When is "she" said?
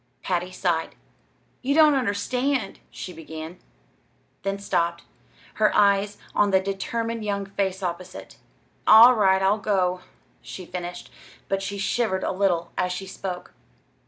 2.89-3.13, 10.41-10.65, 11.61-11.77, 12.91-13.05